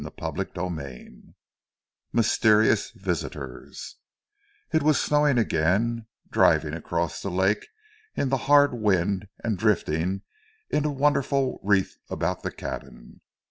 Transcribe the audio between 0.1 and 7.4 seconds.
CHAPTER XIV MYSTERIOUS VISITORS It was snowing again, driving across the